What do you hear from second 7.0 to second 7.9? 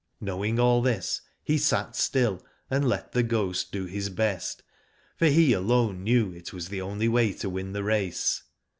way to win the